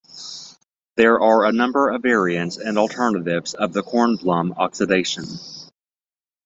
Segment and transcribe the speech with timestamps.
[0.95, 5.25] There are a number of variants and alternatives of the Kornblum oxidation.